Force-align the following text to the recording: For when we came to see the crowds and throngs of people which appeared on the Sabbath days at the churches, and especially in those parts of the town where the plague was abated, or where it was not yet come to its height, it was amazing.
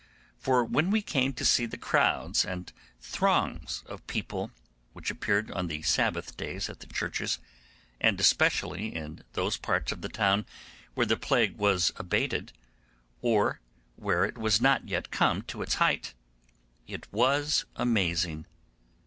For 0.39 0.65
when 0.65 0.89
we 0.89 1.03
came 1.03 1.31
to 1.33 1.45
see 1.45 1.67
the 1.67 1.77
crowds 1.77 2.43
and 2.43 2.73
throngs 3.01 3.83
of 3.85 4.07
people 4.07 4.49
which 4.93 5.11
appeared 5.11 5.51
on 5.51 5.67
the 5.67 5.83
Sabbath 5.83 6.35
days 6.35 6.71
at 6.71 6.79
the 6.79 6.87
churches, 6.87 7.37
and 7.99 8.19
especially 8.19 8.95
in 8.95 9.23
those 9.33 9.57
parts 9.57 9.91
of 9.91 10.01
the 10.01 10.09
town 10.09 10.47
where 10.95 11.05
the 11.05 11.17
plague 11.17 11.55
was 11.55 11.91
abated, 11.97 12.51
or 13.21 13.59
where 13.95 14.25
it 14.25 14.39
was 14.39 14.59
not 14.59 14.87
yet 14.89 15.11
come 15.11 15.43
to 15.43 15.61
its 15.61 15.75
height, 15.75 16.15
it 16.87 17.07
was 17.13 17.65
amazing. 17.75 18.47